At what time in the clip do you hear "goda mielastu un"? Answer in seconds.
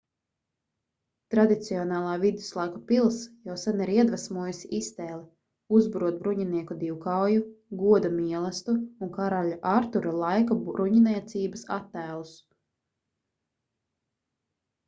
7.83-9.13